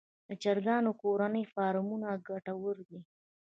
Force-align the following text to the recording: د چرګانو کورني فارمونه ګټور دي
د 0.27 0.29
چرګانو 0.43 0.91
کورني 1.01 1.43
فارمونه 1.53 2.07
ګټور 2.27 2.75
دي 2.89 2.99